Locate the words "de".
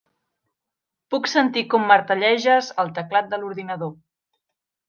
3.35-3.41